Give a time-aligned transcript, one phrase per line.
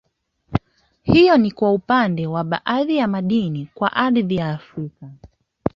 [1.03, 5.09] Hiyo ni kwa upande wa baadhi ya madini kwa ardhi ya Afrika